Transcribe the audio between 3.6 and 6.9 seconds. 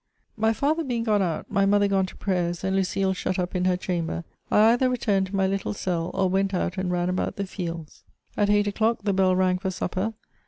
her chamber, I either returned to my little cell, or went out and